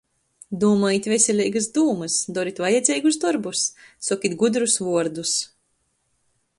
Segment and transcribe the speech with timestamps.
[0.61, 3.67] Dūmojit veseleigys dūmys, dorit vajadzeigus dorbus,
[4.09, 5.37] sokit gudrus vuordus...